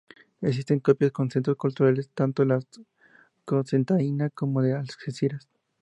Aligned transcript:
Existen 0.41 0.79
copias 0.79 1.11
en 1.19 1.29
centros 1.29 1.57
culturales 1.57 2.09
tanto 2.09 2.43
de 2.43 2.57
Cocentaina 3.45 4.31
como 4.31 4.63
de 4.63 4.73
Algeciras. 4.73 5.47